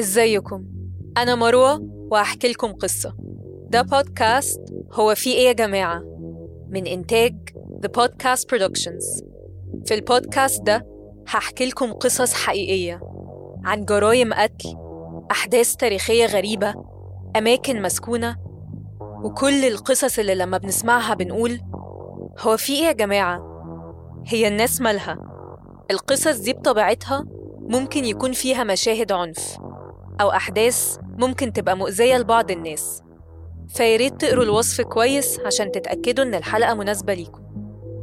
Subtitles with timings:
[0.00, 0.64] ازيكم
[1.16, 3.14] أنا مروة وهحكي لكم قصة
[3.70, 4.60] ده بودكاست
[4.92, 6.02] هو في إيه يا جماعة
[6.70, 7.34] من إنتاج
[7.86, 9.24] The Podcast Productions
[9.86, 10.86] في البودكاست ده
[11.28, 13.00] هحكي لكم قصص حقيقية
[13.64, 14.76] عن جرائم قتل
[15.30, 16.74] أحداث تاريخية غريبة
[17.36, 18.36] أماكن مسكونة
[19.00, 21.60] وكل القصص اللي لما بنسمعها بنقول
[22.38, 23.42] هو في إيه يا جماعة؟
[24.26, 25.18] هي الناس مالها؟
[25.90, 27.26] القصص دي بطبيعتها
[27.70, 29.58] ممكن يكون فيها مشاهد عنف
[30.20, 33.02] أو أحداث ممكن تبقى مؤذية لبعض الناس
[33.68, 37.42] فياريت تقروا الوصف كويس عشان تتأكدوا إن الحلقة مناسبة ليكم.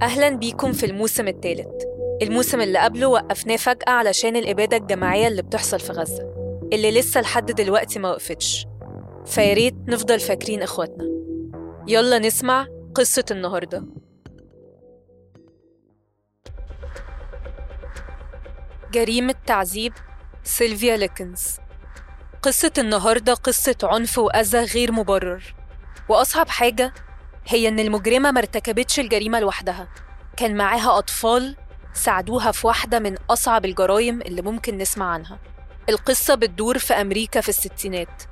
[0.01, 1.67] أهلا بيكم في الموسم الثالث.
[2.21, 6.23] الموسم اللي قبله وقفناه فجأة علشان الإبادة الجماعية اللي بتحصل في غزة
[6.73, 8.65] اللي لسه لحد دلوقتي ما وقفتش.
[9.25, 11.05] فياريت نفضل فاكرين إخواتنا.
[11.87, 13.83] يلا نسمع قصة النهاردة.
[18.91, 19.93] جريمة تعذيب
[20.43, 21.57] سيلفيا ليكنز.
[22.41, 25.55] قصة النهاردة قصة عنف وأذى غير مبرر.
[26.09, 26.93] وأصعب حاجة
[27.47, 29.87] هي إن المجرمة ما ارتكبتش الجريمة لوحدها.
[30.37, 31.55] كان معاها أطفال
[31.93, 35.39] ساعدوها في واحدة من أصعب الجرائم اللي ممكن نسمع عنها.
[35.89, 38.23] القصة بتدور في أمريكا في الستينات.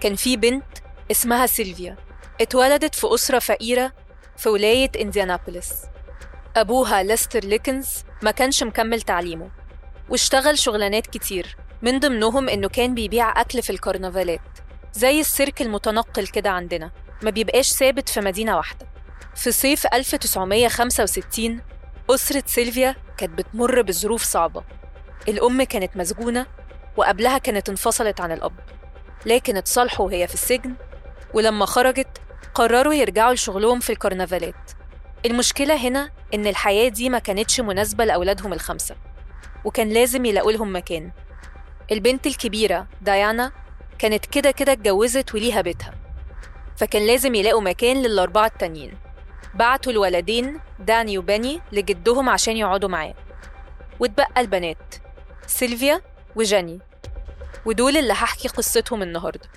[0.00, 0.64] كان في بنت
[1.10, 1.96] اسمها سيلفيا.
[2.40, 3.92] اتولدت في أسرة فقيرة
[4.36, 5.72] في ولاية إنديانابوليس.
[6.56, 9.50] أبوها ليستر ليكنز ما كانش مكمل تعليمه.
[10.08, 11.56] واشتغل شغلانات كتير.
[11.82, 14.40] من ضمنهم إنه كان بيبيع أكل في الكرنفالات
[14.92, 16.90] زي السيرك المتنقل كده عندنا.
[17.22, 18.86] ما بيبقاش ثابت في مدينة واحدة.
[19.36, 21.60] في صيف 1965
[22.10, 24.64] أسرة سيلفيا كانت بتمر بظروف صعبة.
[25.28, 26.46] الأم كانت مسجونة
[26.96, 28.52] وقبلها كانت انفصلت عن الأب.
[29.26, 30.74] لكن اتصالحوا وهي في السجن
[31.34, 32.18] ولما خرجت
[32.54, 34.70] قرروا يرجعوا لشغلهم في الكرنفالات.
[35.26, 38.96] المشكلة هنا إن الحياة دي ما كانتش مناسبة لأولادهم الخمسة.
[39.64, 41.12] وكان لازم يلاقوا لهم مكان.
[41.92, 43.52] البنت الكبيرة ديانا
[43.98, 45.94] كانت كده كده اتجوزت وليها بيتها
[46.76, 48.98] فكان لازم يلاقوا مكان للأربعة التانيين.
[49.54, 53.14] بعتوا الولدين داني وبني لجدهم عشان يقعدوا معاه.
[54.00, 54.94] واتبقى البنات
[55.46, 56.00] سيلفيا
[56.36, 56.78] وجاني
[57.66, 59.48] ودول اللي هحكي قصتهم النهاردة.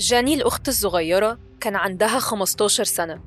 [0.00, 3.20] جاني الأخت الصغيرة كان عندها 15 سنة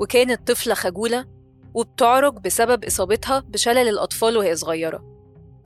[0.00, 1.26] وكانت طفلة خجولة
[1.76, 5.04] وبتعرج بسبب إصابتها بشلل الأطفال وهي صغيرة.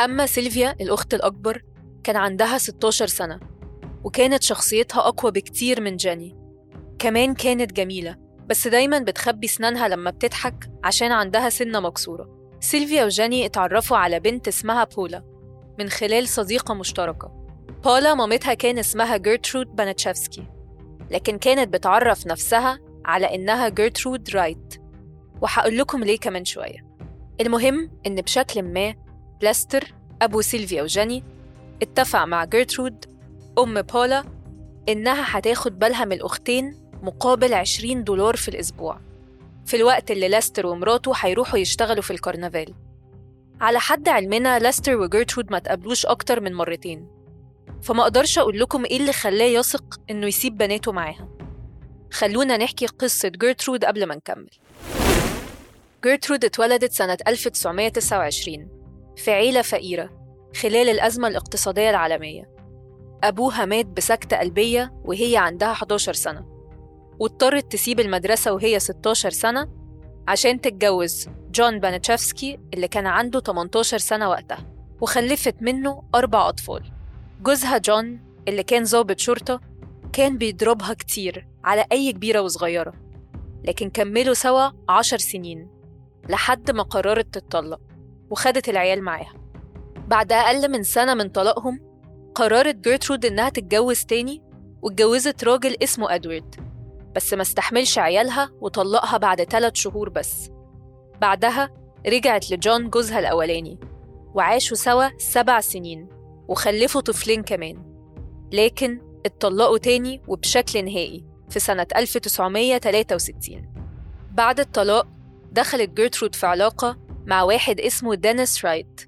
[0.01, 1.63] أما سيلفيا الأخت الأكبر
[2.05, 3.41] كان عندها 16 سنة
[4.05, 6.37] وكانت شخصيتها أقوى بكتير من جاني.
[6.99, 8.17] كمان كانت جميلة
[8.47, 12.29] بس دايما بتخبي سنانها لما بتضحك عشان عندها سنة مكسورة.
[12.61, 15.25] سيلفيا وجاني اتعرفوا على بنت اسمها بولا
[15.79, 17.47] من خلال صديقة مشتركة.
[17.85, 20.45] بولا مامتها كان اسمها جيرترود بانتشافسكي
[21.11, 24.80] لكن كانت بتعرف نفسها على إنها جيرترود رايت.
[25.41, 26.87] وهقول لكم ليه كمان شوية.
[27.41, 28.95] المهم إن بشكل ما
[29.41, 31.25] لاستر أبو سيلفيا وجاني
[31.83, 33.05] اتفق مع جيرترود
[33.59, 34.25] أم بولا
[34.89, 39.01] إنها هتاخد بالها من الأختين مقابل 20 دولار في الأسبوع.
[39.67, 42.75] في الوقت اللي لاستر ومراته هيروحوا يشتغلوا في الكرنفال.
[43.61, 47.09] على حد علمنا لاستر وجيرترود ما تقابلوش أكتر من مرتين.
[47.83, 51.29] فما أقدرش أقول لكم إيه اللي خلاه يثق إنه يسيب بناته معاها.
[52.13, 54.51] خلونا نحكي قصة جيرترود قبل ما نكمل.
[56.05, 58.69] جيرترود اتولدت سنة 1929
[59.17, 60.11] في عيلة فقيرة
[60.63, 62.51] خلال الأزمة الاقتصادية العالمية.
[63.25, 66.47] أبوها مات بسكتة قلبية وهي عندها 11 سنة
[67.19, 69.69] واضطرت تسيب المدرسة وهي 16 سنة
[70.29, 74.67] عشان تتجوز جون بانتشافسكي اللي كان عنده 18 سنة وقتها
[75.01, 76.93] وخلفت منه أربع أطفال.
[77.43, 79.61] جوزها جون اللي كان ضابط شرطة
[80.13, 82.93] كان بيضربها كتير على أي كبيرة وصغيرة
[83.65, 85.80] لكن كملوا سوا عشر سنين.
[86.31, 87.81] لحد ما قررت تتطلق
[88.31, 89.35] وخدت العيال معاها.
[90.09, 91.81] بعد أقل من سنة من طلاقهم
[92.35, 94.43] قررت جيرترود إنها تتجوز تاني
[94.83, 96.55] واتجوزت راجل اسمه أدوارد.
[97.17, 100.51] بس ما استحملش عيالها وطلقها بعد ثلاث شهور بس.
[101.21, 101.71] بعدها
[102.07, 103.79] رجعت لجون جوزها الأولاني
[104.35, 106.09] وعاشوا سوا سبع سنين
[106.49, 107.83] وخلفوا طفلين كمان.
[108.53, 113.73] لكن اتطلقوا تاني وبشكل نهائي في سنة 1963
[114.33, 115.07] بعد الطلاق
[115.53, 119.01] دخلت جيرترود في علاقة مع واحد اسمه دينيس رايت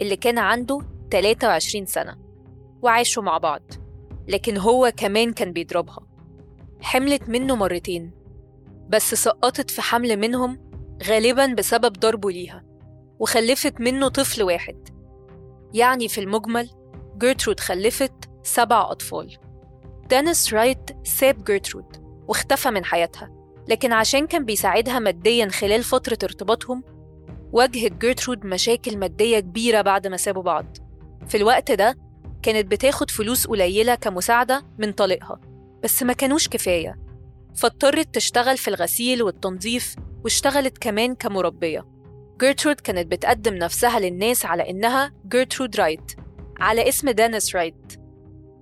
[0.00, 2.18] اللي كان عنده 23 سنة
[2.82, 3.62] وعاشوا مع بعض
[4.28, 6.06] لكن هو كمان كان بيضربها.
[6.80, 8.10] حملت منه مرتين
[8.88, 10.70] بس سقطت في حمل منهم
[11.06, 12.64] غالبا بسبب ضربه ليها
[13.18, 14.88] وخلفت منه طفل واحد.
[15.74, 16.70] يعني في المجمل
[17.18, 18.12] جيرترود خلفت
[18.42, 19.36] سبع أطفال.
[20.08, 21.96] دينيس رايت ساب جيرترود
[22.28, 23.39] واختفى من حياتها.
[23.70, 26.84] لكن عشان كان بيساعدها ماديا خلال فترة ارتباطهم
[27.52, 30.76] واجهت جيرترود مشاكل مادية كبيرة بعد ما سابوا بعض.
[31.28, 31.98] في الوقت ده
[32.42, 35.40] كانت بتاخد فلوس قليلة كمساعدة من طليقها
[35.82, 36.98] بس ما كانوش كفاية.
[37.56, 41.86] فاضطرت تشتغل في الغسيل والتنظيف واشتغلت كمان كمربية.
[42.40, 46.12] جيرترود كانت بتقدم نفسها للناس على إنها جيرترود رايت
[46.60, 47.96] على اسم دانيس رايت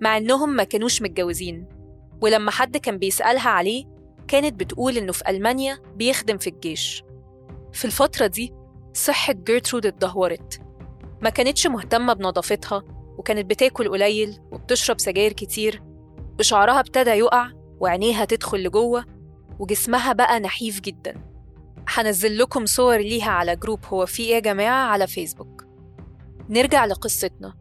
[0.01, 1.69] مع إنهم ما كانوش متجوزين.
[2.21, 3.98] ولما حد كان بيسألها عليه
[4.29, 7.05] كانت بتقول إنه في ألمانيا بيخدم في الجيش.
[7.73, 8.53] في الفترة دي
[8.95, 10.61] صحة جيرترود اتدهورت.
[11.23, 12.83] ما كانتش مهتمة بنظافتها
[13.19, 15.83] وكانت بتاكل قليل وبتشرب سجاير كتير.
[16.39, 19.05] وشعرها ابتدى يقع وعينيها تدخل لجوه
[19.59, 21.15] وجسمها بقى نحيف جدا.
[21.89, 25.65] هنزل لكم صور ليها على جروب هو في إيه يا جماعة؟ على فيسبوك.
[26.51, 27.55] نرجع لقصتنا.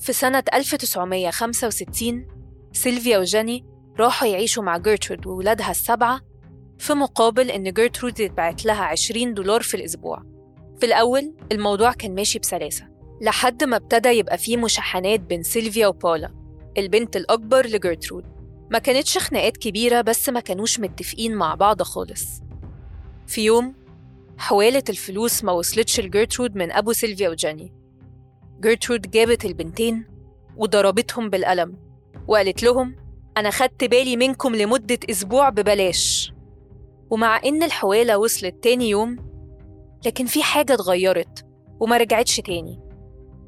[0.00, 2.26] في سنة 1965
[2.72, 3.64] سيلفيا وجاني
[4.00, 6.20] راحوا يعيشوا مع جيرترود وولادها السبعة
[6.78, 10.22] في مقابل إن جيرترود يتبعت لها 20 دولار في الأسبوع.
[10.80, 12.88] في الأول الموضوع كان ماشي بسلاسة
[13.20, 16.30] لحد ما ابتدى يبقى فيه مشاحنات بين سيلفيا وبولا
[16.78, 18.24] البنت الأكبر لجيرترود.
[18.70, 22.24] ما كانتش خناقات كبيرة بس ما كانوش متفقين مع بعض خالص.
[23.26, 23.74] في يوم
[24.38, 27.72] حوالة الفلوس ما وصلتش لجيرترود من أبو سيلفيا وجاني.
[28.60, 30.06] جيرترود جابت البنتين
[30.56, 31.76] وضربتهم بالقلم
[32.28, 32.96] وقالت لهم
[33.36, 36.32] أنا خدت بالي منكم لمدة أسبوع ببلاش.
[37.10, 39.16] ومع إن الحوالة وصلت تاني يوم
[40.06, 41.46] لكن في حاجة اتغيرت
[41.80, 42.80] وما رجعتش تاني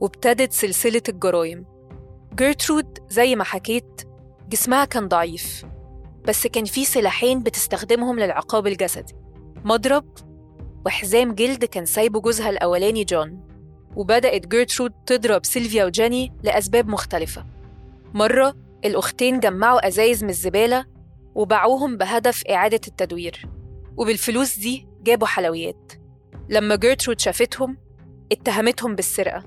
[0.01, 1.65] وابتدت سلسلة الجرايم.
[2.35, 4.03] جيرترود زي ما حكيت
[4.49, 5.65] جسمها كان ضعيف
[6.25, 9.15] بس كان في سلاحين بتستخدمهم للعقاب الجسدي
[9.65, 10.05] مضرب
[10.87, 13.41] وحزام جلد كان سايبه جوزها الأولاني جون.
[13.97, 17.47] وبدأت جيرترود تضرب سيلفيا وجاني لأسباب مختلفة.
[18.15, 18.55] مرة
[18.87, 20.85] الأختين جمعوا أزايز من الزبالة
[21.35, 23.47] وباعوهم بهدف إعادة التدوير.
[23.97, 25.93] وبالفلوس دي جابوا حلويات.
[26.49, 27.77] لما جيرترود شافتهم
[28.33, 29.45] اتهمتهم بالسرقة.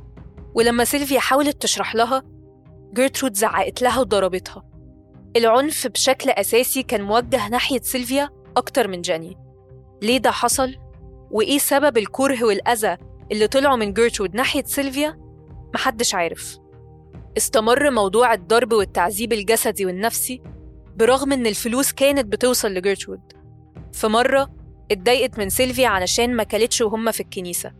[0.54, 2.24] ولما سيلفيا حاولت تشرح لها
[2.94, 4.64] جيرترود زعقت لها وضربتها.
[5.36, 9.38] العنف بشكل أساسي كان موجه ناحية سيلفيا أكتر من جاني.
[10.02, 10.76] ليه ده حصل؟
[11.32, 12.98] وإيه سبب الكره والأذى
[13.32, 15.20] اللي طلعوا من جيرترود ناحية سيلفيا؟
[15.74, 16.58] محدش عارف.
[17.40, 20.42] استمر موضوع الضرب والتعذيب الجسدي والنفسي
[20.96, 23.22] برغم إن الفلوس كانت بتوصل لجيرترود
[23.94, 24.50] في مرة
[24.92, 27.72] اتضايقت من سيلفيا علشان ما كلتش وهم في الكنيسة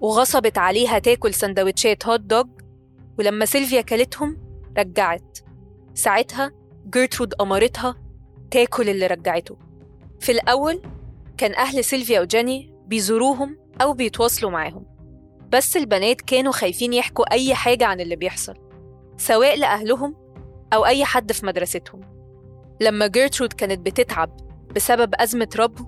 [0.00, 2.48] وغصبت عليها تاكل سندوتشات هوت دوج
[3.18, 4.36] ولما سيلفيا كلتهم
[4.78, 5.38] رجعت.
[5.94, 6.52] ساعتها
[6.94, 7.94] جيرترود أمرتها
[8.50, 9.56] تاكل اللي رجعته.
[10.20, 10.82] في الأول
[11.38, 14.86] كان أهل سيلفيا وجاني بيزوروهم أو بيتواصلوا معاهم.
[15.52, 18.67] بس البنات كانوا خايفين يحكوا أي حاجة عن اللي بيحصل.
[19.18, 20.16] سواء لأهلهم
[20.72, 22.00] أو أي حد في مدرستهم.
[22.80, 24.36] لما جيرترود كانت بتتعب
[24.76, 25.84] بسبب أزمة ربو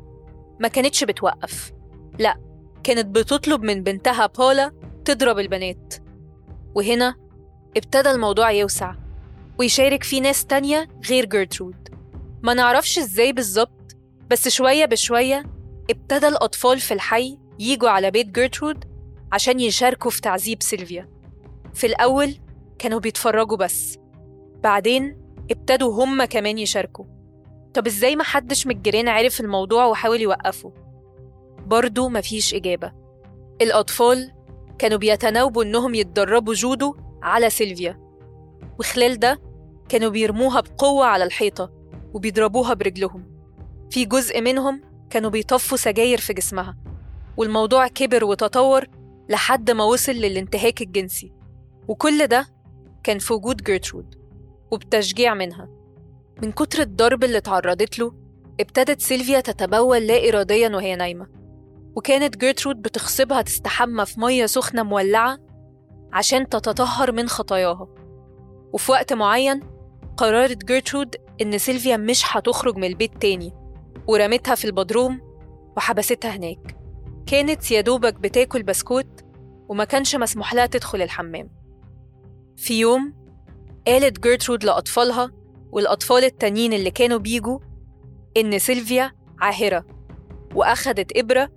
[0.61, 1.73] ما كانتش بتوقف.
[2.19, 2.37] لا
[2.85, 4.73] كانت بتطلب من بنتها بولا
[5.05, 5.94] تضرب البنات.
[6.75, 7.15] وهنا
[7.77, 8.94] ابتدى الموضوع يوسع
[9.59, 11.88] ويشارك فيه ناس تانية غير جيرترود.
[12.43, 13.97] ما نعرفش إزاي بالظبط
[14.31, 15.44] بس شوية بشوية
[15.91, 18.85] ابتدى الأطفال في الحي يجوا على بيت جيرترود
[19.32, 21.09] عشان يشاركوا في تعذيب سيلفيا.
[21.75, 22.35] في الأول
[22.81, 23.99] كانوا بيتفرجوا بس.
[24.62, 25.17] بعدين
[25.50, 27.05] ابتدوا هم كمان يشاركوا.
[27.75, 30.73] طب إزاي محدش من الجيران عرف الموضوع وحاول يوقفه؟
[31.67, 32.93] برضه مفيش إجابة.
[33.62, 34.32] الأطفال
[34.79, 38.00] كانوا بيتناوبوا إنهم يتدربوا جودو على سيلفيا.
[38.79, 39.41] وخلال ده
[39.89, 41.72] كانوا بيرموها بقوة على الحيطة
[42.15, 43.25] وبيضربوها برجلهم.
[43.91, 46.77] في جزء منهم كانوا بيطفوا سجاير في جسمها.
[47.37, 48.87] والموضوع كبر وتطور
[49.29, 51.32] لحد ما وصل للانتهاك الجنسي.
[51.89, 52.59] وكل ده
[53.03, 54.15] كان في وجود جيرترود
[54.71, 55.69] وبتشجيع منها.
[56.43, 58.15] من كتر الضرب اللي اتعرضت له
[58.61, 61.27] ابتدت سيلفيا تتبول لا إراديا وهي نايمة.
[61.97, 65.39] وكانت جيرترود بتغصبها تستحمى في مية سخنة مولعة
[66.13, 67.89] عشان تتطهر من خطاياها.
[68.73, 69.61] وفي وقت معين
[70.17, 73.53] قررت جيرترود إن سيلفيا مش هتخرج من البيت تاني
[74.07, 75.21] ورمتها في البدروم
[75.77, 76.77] وحبستها هناك.
[77.27, 79.25] كانت يا دوبك بتاكل بسكوت
[79.69, 81.59] وما كانش مسموح لها تدخل الحمام.
[82.60, 83.14] في يوم
[83.86, 85.31] قالت جيرترود لأطفالها
[85.72, 87.58] والأطفال التانيين اللي كانوا بيجوا
[88.36, 89.84] إن سيلفيا عاهرة
[90.55, 91.48] وأخدت إبرة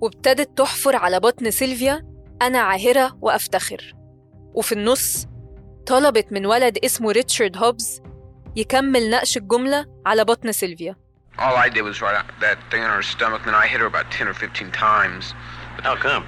[0.00, 2.06] وابتدت تحفر على بطن سيلفيا
[2.42, 3.94] أنا عاهرة وأفتخر
[4.54, 5.26] وفي النص
[5.86, 8.02] طلبت من ولد اسمه ريتشارد هوبز
[8.56, 10.96] يكمل نقش الجملة على بطن سيلفيا
[11.38, 13.86] All I did was write out that thing on her stomach, then I hit her
[13.86, 15.34] about 10 or 15 times.
[15.82, 16.24] How come?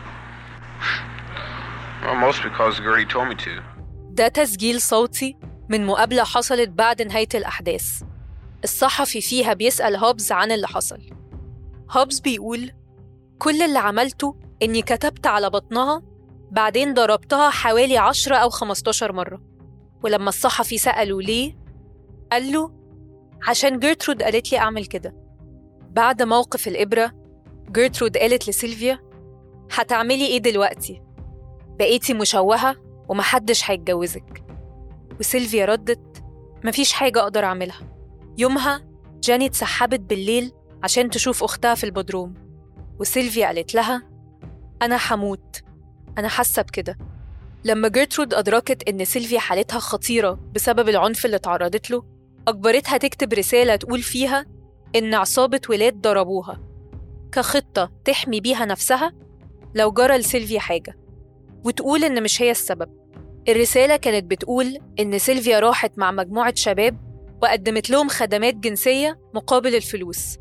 [2.02, 3.73] Well, mostly because Gertie told me to.
[4.14, 5.36] ده تسجيل صوتي
[5.68, 8.02] من مقابلة حصلت بعد نهاية الأحداث.
[8.64, 11.00] الصحفي فيها بيسأل هوبز عن اللي حصل.
[11.90, 12.70] هوبز بيقول
[13.38, 16.02] كل اللي عملته إني كتبت على بطنها
[16.50, 19.42] بعدين ضربتها حوالي 10 أو 15 مرة.
[20.02, 21.56] ولما الصحفي سأله ليه
[22.32, 22.70] قال له
[23.48, 25.14] عشان جيرترود قالت لي أعمل كده.
[25.90, 27.12] بعد موقف الإبرة
[27.72, 28.98] جيرترود قالت لسيلفيا
[29.72, 31.02] هتعملي إيه دلوقتي؟
[31.78, 34.44] بقيتي مشوهة؟ ومحدش هيتجوزك.
[35.20, 36.24] وسيلفيا ردت
[36.64, 37.80] مفيش حاجة أقدر أعملها.
[38.38, 38.84] يومها
[39.22, 42.34] جاني اتسحبت بالليل عشان تشوف أختها في البدروم.
[43.00, 44.02] وسيلفيا قالت لها
[44.82, 45.62] أنا حموت
[46.18, 46.98] أنا حاسة بكده.
[47.64, 52.04] لما جيرترود أدركت إن سيلفيا حالتها خطيرة بسبب العنف اللي تعرضت له
[52.48, 54.46] أجبرتها تكتب رسالة تقول فيها
[54.96, 56.60] إن عصابة ولاد ضربوها.
[57.32, 59.12] كخطة تحمي بيها نفسها
[59.74, 60.96] لو جرى لسيلفيا حاجة.
[61.64, 62.88] وتقول إن مش هي السبب.
[63.48, 66.96] الرسالة كانت بتقول إن سيلفيا راحت مع مجموعة شباب
[67.42, 70.38] وقدمت لهم خدمات جنسية مقابل الفلوس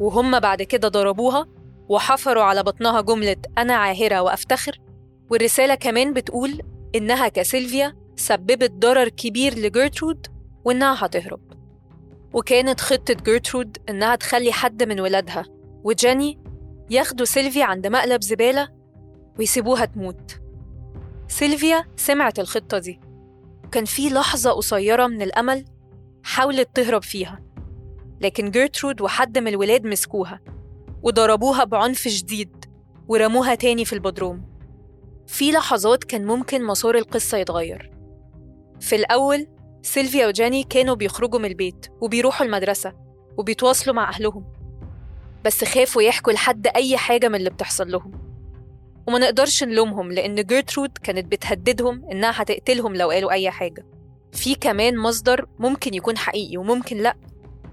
[0.00, 1.46] وهم بعد كده ضربوها
[1.88, 4.80] وحفروا على بطنها جملة أنا عاهرة وأفتخر.
[5.30, 6.62] والرسالة كمان بتقول
[6.94, 10.26] إنها كسيلفيا سببت ضرر كبير لجيرترود
[10.64, 11.40] وإنها هتهرب.
[12.32, 15.44] وكانت خطة جيرترود إنها تخلي حد من ولادها
[15.84, 16.38] وجاني
[16.90, 18.68] ياخدوا سيلفيا عند مقلب زبالة
[19.38, 20.40] ويسيبوها تموت.
[21.28, 23.00] سيلفيا سمعت الخطة دي.
[23.72, 25.64] كان في لحظة قصيرة من الأمل
[26.22, 27.42] حاولت تهرب فيها
[28.20, 30.40] لكن جيرترود وحد من الولاد مسكوها
[31.02, 32.64] وضربوها بعنف شديد
[33.08, 34.48] ورموها تاني في البدروم.
[35.26, 37.90] في لحظات كان ممكن مسار القصة يتغير.
[38.80, 39.46] في الأول
[39.82, 42.92] سيلفيا وجاني كانوا بيخرجوا من البيت وبيروحوا المدرسة
[43.36, 44.44] وبيتواصلوا مع أهلهم
[45.44, 48.27] بس خافوا يحكوا لحد أي حاجة من اللي بتحصل لهم.
[49.08, 53.86] وما نقدرش نلومهم لأن جيرترود كانت بتهددهم إنها هتقتلهم لو قالوا أي حاجة.
[54.32, 57.16] في كمان مصدر ممكن يكون حقيقي وممكن لأ.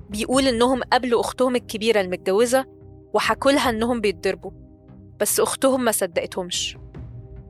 [0.10, 2.66] بيقول إنهم قابلوا أختهم الكبيرة المتجوزة
[3.14, 4.52] وحكوا لها إنهم بيتضربوا.
[5.20, 6.78] بس أختهم ما صدقتهمش.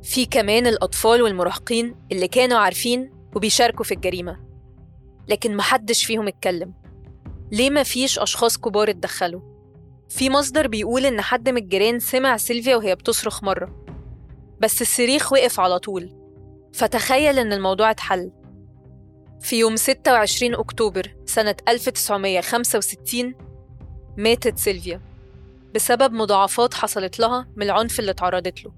[0.04, 4.40] في كمان الأطفال والمراهقين اللي كانوا عارفين وبيشاركوا في الجريمة.
[5.28, 6.74] لكن محدش فيهم اتكلم.
[7.52, 9.55] ليه ما فيش أشخاص كبار اتدخلوا؟
[10.10, 13.86] في مصدر بيقول إن حد من الجيران سمع سيلفيا وهي بتصرخ مرة
[14.62, 16.16] بس الصريخ وقف على طول.
[16.74, 18.32] فتخيل إن الموضوع اتحل.
[19.42, 23.36] في يوم 26 أكتوبر سنة 1965
[24.18, 25.02] ماتت سيلفيا
[25.76, 28.74] بسبب مضاعفات حصلت لها من العنف اللي تعرضت له.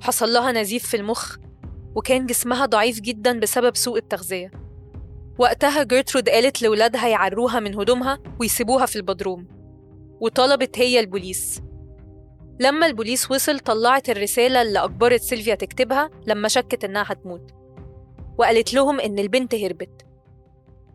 [0.00, 1.36] حصل لها نزيف في المخ
[1.94, 4.50] وكان جسمها ضعيف جدا بسبب سوء التغذية.
[5.38, 9.55] وقتها جيرترود قالت لولادها يعروها من هدومها ويسيبوها في البدروم.
[10.20, 11.62] وطلبت هي البوليس.
[12.60, 17.54] لما البوليس وصل طلعت الرسالة اللي أجبرت سيلفيا تكتبها لما شكت إنها هتموت
[18.38, 20.06] وقالت لهم إن البنت هربت.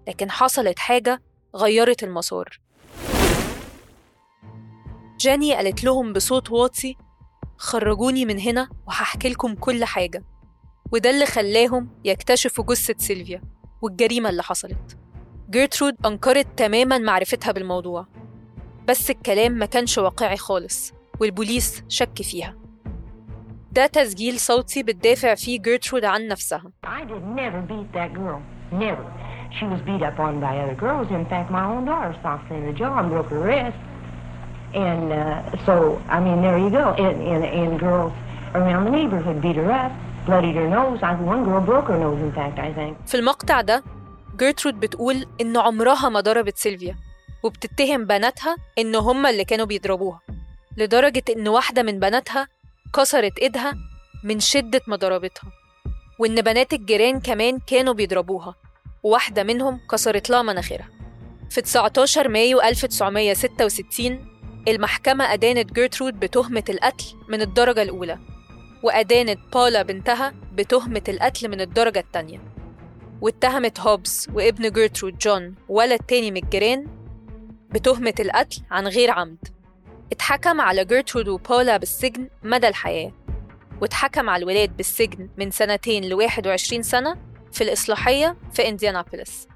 [0.08, 1.22] لكن حصلت حاجة
[1.56, 2.60] غيرت المسار.
[5.20, 6.96] جاني قالت لهم بصوت واطي
[7.58, 10.24] خرجوني من هنا وهحكي لكم كل حاجة.
[10.92, 13.42] وده اللي خلاهم يكتشفوا جثة سيلفيا
[13.82, 14.98] والجريمة اللي حصلت.
[15.50, 18.08] جيرترود أنكرت تماما معرفتها بالموضوع.
[18.88, 22.56] بس الكلام ما كانش واقعي خالص والبوليس شك فيها
[23.72, 26.72] ده تسجيل صوتي بتدافع فيه جيرترود عن نفسها.
[29.60, 31.08] She was beat up on by other girls.
[31.20, 32.14] In fact, my own daughter
[32.48, 33.80] her in the jaw and broke her wrist.
[34.88, 35.74] And uh, so,
[36.16, 36.86] I mean, there you go.
[37.06, 38.14] And, and, and girls
[38.56, 39.92] around the neighborhood beat her up,
[40.28, 41.00] bloodied her nose.
[41.04, 42.98] I, one girl broke her nose, in fact, I think.
[43.08, 43.84] في المقطع ده
[44.40, 46.96] جيرترود بتقول إن عمرها ما ضربت سيلفيا
[47.44, 50.20] وبتتهم بناتها إن هما اللي كانوا بيضربوها
[50.78, 52.48] لدرجة إن واحدة من بناتها
[52.94, 53.74] كسرت إيدها
[54.24, 55.52] من شدة ما ضربتها
[56.20, 58.56] وإن بنات الجيران كمان كانوا بيضربوها
[59.04, 60.90] وواحدة منهم كسرت لها مناخيرها.
[61.50, 64.26] في 19 مايو 1966
[64.68, 68.20] المحكمة أدانت جيرترود بتهمة القتل من الدرجة الأولى
[68.84, 72.42] وأدانت باولا بنتها بتهمة القتل من الدرجة التانية.
[73.22, 76.88] واتهمت هوبز وابن جيرترود جون ولد تاني من الجيران
[77.72, 79.48] بتهمة القتل عن غير عمد.
[80.12, 83.12] اتحكم على جيرترود وباولا بالسجن مدى الحياة.
[83.82, 87.18] واتحكم على الولاد بالسجن من سنتين ل 21 سنة
[87.52, 89.48] في الإصلاحية في إنديانابوليس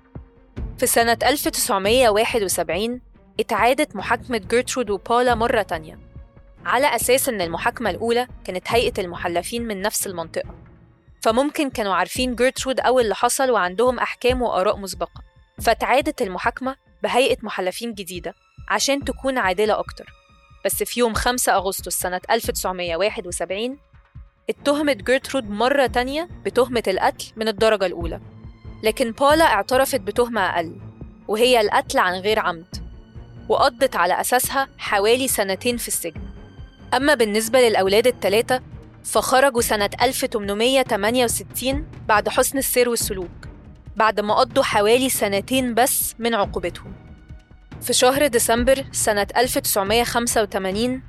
[0.78, 3.02] في سنة 1971
[3.40, 6.00] اتعادت محاكمة جيرترود وباولا مرة تانية
[6.66, 10.56] على أساس إن المحاكمة الأولى كانت هيئة المحلفين من نفس المنطقة.
[11.22, 15.22] فممكن كانوا عارفين جيرترود أو اللي حصل وعندهم أحكام وآراء مسبقة.
[15.62, 16.76] فاتعادت المحاكمة
[17.06, 18.36] بهيئة محلفين جديدة
[18.68, 20.14] عشان تكون عادلة أكتر.
[20.66, 23.78] بس في يوم 5 أغسطس سنة 1971
[24.50, 28.22] اتهمت جيرترود مرة تانية بتهمة القتل من الدرجة الأولى.
[28.84, 30.82] لكن باولا اعترفت بتهمة أقل
[31.28, 32.76] وهي القتل عن غير عمد
[33.50, 36.22] وقضت على أساسها حوالي سنتين في السجن.
[36.94, 38.62] أما بالنسبة للأولاد الثلاثة
[39.04, 43.45] فخرجوا سنة 1868 بعد حسن السير والسلوك.
[43.96, 46.94] بعد ما قضوا حوالي سنتين بس من عقوبتهم.
[47.82, 51.04] في شهر ديسمبر سنة 1985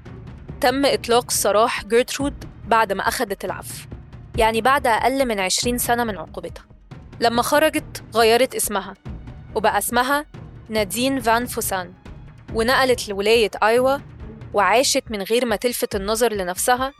[0.60, 3.88] تم إطلاق سراح جيرترود بعد ما أخدت العفو
[4.36, 6.64] يعني بعد أقل من 20 سنة من عقوبتها.
[7.20, 8.94] لما خرجت غيرت اسمها
[9.54, 10.26] وبقى اسمها
[10.68, 11.92] نادين فان فوسان
[12.54, 13.98] ونقلت لولاية آيوا
[14.54, 16.92] وعاشت من غير ما تلفت النظر لنفسها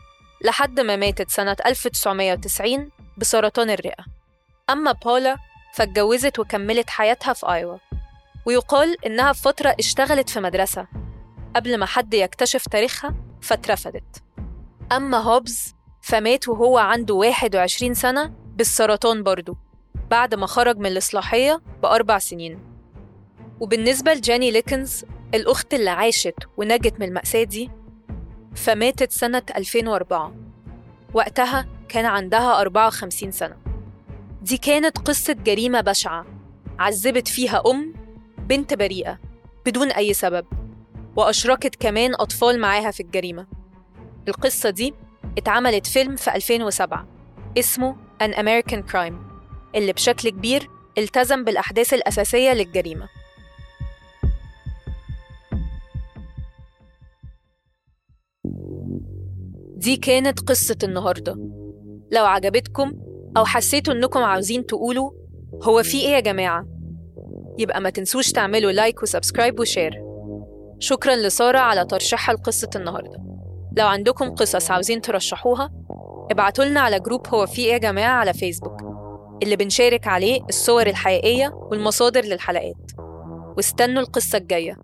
[0.44, 4.04] لحد ما ماتت سنة 1990 بسرطان الرئة.
[4.70, 5.36] أما بولا
[5.76, 7.78] فاتجوزت وكملت حياتها في آيوا
[8.46, 10.86] ويقال إنها في فترة اشتغلت في مدرسة.
[11.56, 14.22] قبل ما حد يكتشف تاريخها فاترفدت.
[14.92, 19.56] أما هوبز فمات وهو عنده 21 سنة بالسرطان برضه
[20.10, 22.58] بعد ما خرج من الإصلاحية بأربع سنين.
[23.60, 25.04] وبالنسبة لجاني ليكنز
[25.34, 27.70] الأخت اللي عاشت ونجت من المأساة دي
[28.54, 30.34] فماتت سنة 2004
[31.14, 33.75] وقتها كان عندها 54 سنة.
[34.46, 36.26] دي كانت قصة جريمة بشعة.
[36.78, 37.94] عذبت فيها أم
[38.38, 39.18] بنت بريئة
[39.66, 40.46] بدون أي سبب
[41.16, 43.46] وأشركت كمان أطفال معاها في الجريمة.
[44.28, 44.94] القصة دي
[45.38, 47.06] اتعملت فيلم في 2007
[47.58, 49.14] اسمه An American Crime
[49.74, 53.08] اللي بشكل كبير التزم بالأحداث الأساسية للجريمة.
[59.76, 61.32] دي كانت قصة النهاردة.
[62.12, 63.05] لو عجبتكم
[63.36, 65.10] أو حسيتوا إنكم عاوزين تقولوا
[65.62, 66.66] هو في إيه يا جماعة؟
[67.58, 70.02] يبقى ما تنسوش تعملوا like و subscribe و share.
[70.78, 73.18] شكرا لسارة على ترشيحها لقصة النهاردة.
[73.76, 75.72] لو عندكم قصص عاوزين ترشحوها
[76.30, 78.80] ابعتوا لنا على جروب هو في إيه يا جماعة على فيسبوك.
[79.42, 82.90] اللي بنشارك عليه الصور الحقيقية والمصادر للحلقات.
[83.56, 84.76] واستنوا القصة الجاية.